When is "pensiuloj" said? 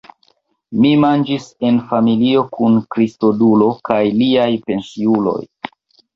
4.73-5.39